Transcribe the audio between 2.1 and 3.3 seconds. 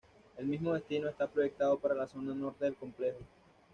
Norte del complejo.